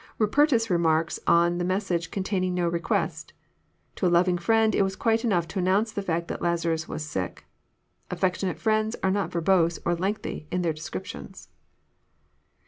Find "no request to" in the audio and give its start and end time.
2.55-4.07